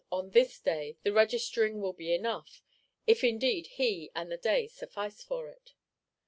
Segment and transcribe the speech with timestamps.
[0.11, 2.63] on this day, the Registering will be enough;
[3.05, 5.75] if indeed he and the day suffice for it.